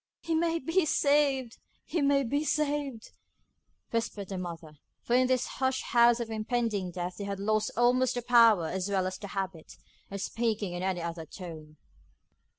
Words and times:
'He 0.23 0.33
may 0.33 0.57
be 0.57 0.83
saved! 0.83 1.59
he 1.85 2.01
may 2.01 2.23
be 2.23 2.43
saved,' 2.43 3.11
whispered 3.91 4.29
the 4.29 4.37
mother; 4.39 4.79
for 5.03 5.13
in 5.15 5.27
this 5.27 5.45
hushed 5.45 5.83
house 5.91 6.19
of 6.19 6.31
impending 6.31 6.89
death 6.89 7.17
they 7.19 7.25
had 7.25 7.39
lost 7.39 7.69
almost 7.77 8.15
the 8.15 8.23
power 8.23 8.65
as 8.67 8.89
well 8.89 9.05
as 9.05 9.19
the 9.19 9.27
habit, 9.27 9.77
of 10.09 10.19
speaking 10.19 10.73
in 10.73 10.81
any 10.81 11.03
other 11.03 11.27
tone. 11.27 11.77